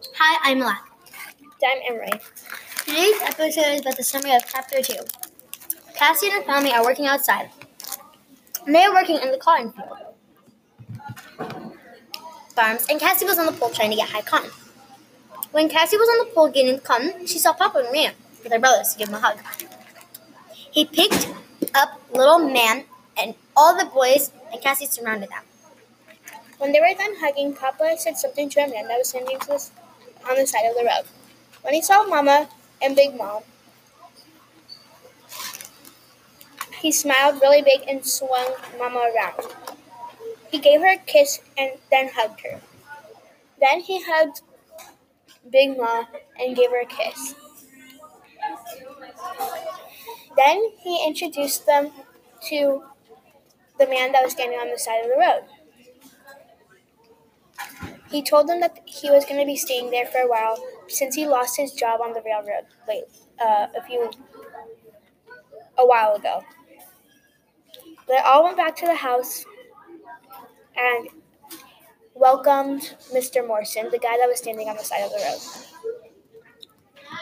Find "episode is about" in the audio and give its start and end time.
3.22-3.96